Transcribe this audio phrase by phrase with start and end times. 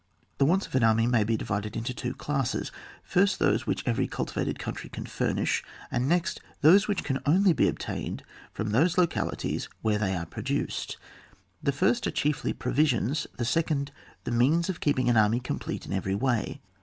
[0.39, 2.71] The wants of an army may be divided into two classes,
[3.03, 7.67] first those which every cultivated country can furnish; and next those which can only be
[7.67, 10.97] obtained from those localities where they are prduced.
[11.61, 13.91] The first are chiefly provisions, the second
[14.23, 16.61] the means of keeping an army complete in every way.